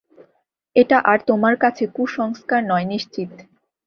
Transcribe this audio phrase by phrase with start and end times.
[0.75, 3.31] এটা আর তোমার কাছে কুসংস্কার নয় নিশ্চিত।